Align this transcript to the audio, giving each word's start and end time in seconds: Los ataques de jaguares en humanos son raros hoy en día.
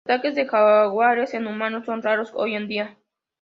Los 0.03 0.15
ataques 0.15 0.33
de 0.33 0.47
jaguares 0.47 1.35
en 1.35 1.45
humanos 1.45 1.85
son 1.85 2.01
raros 2.01 2.31
hoy 2.33 2.55
en 2.55 2.67
día. 2.67 2.97